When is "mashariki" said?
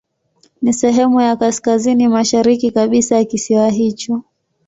2.07-2.71